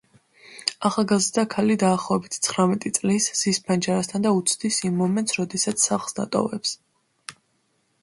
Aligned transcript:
ახალგაზრდა 0.87 1.43
ქალი, 1.55 1.75
დაახლოებით 1.83 2.39
ცხრამეტი 2.47 2.93
წლის, 2.97 3.29
ზის 3.43 3.61
ფანჯარასთან 3.69 4.27
და 4.27 4.35
უცდის 4.41 4.83
იმ 4.91 5.01
მომენტს 5.05 5.41
როდესაც 5.43 5.89
სახლს 5.93 6.23
დატოვებს. 6.23 6.77